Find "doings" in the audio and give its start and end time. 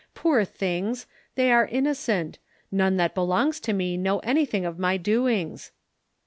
4.97-5.69